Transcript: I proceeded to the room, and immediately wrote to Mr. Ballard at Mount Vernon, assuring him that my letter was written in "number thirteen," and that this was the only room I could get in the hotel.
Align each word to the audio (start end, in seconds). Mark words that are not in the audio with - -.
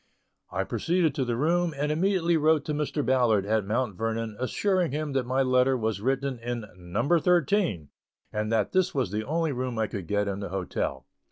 I 0.51 0.63
proceeded 0.63 1.13
to 1.13 1.25
the 1.25 1.35
room, 1.35 1.75
and 1.77 1.91
immediately 1.91 2.35
wrote 2.35 2.65
to 2.65 2.73
Mr. 2.73 3.05
Ballard 3.05 3.45
at 3.45 3.67
Mount 3.67 3.95
Vernon, 3.95 4.35
assuring 4.39 4.91
him 4.91 5.13
that 5.13 5.27
my 5.27 5.43
letter 5.43 5.77
was 5.77 6.01
written 6.01 6.39
in 6.39 6.65
"number 6.75 7.19
thirteen," 7.19 7.89
and 8.33 8.51
that 8.51 8.71
this 8.71 8.95
was 8.95 9.11
the 9.11 9.23
only 9.23 9.51
room 9.51 9.77
I 9.77 9.85
could 9.85 10.07
get 10.07 10.27
in 10.27 10.39
the 10.39 10.49
hotel. 10.49 11.05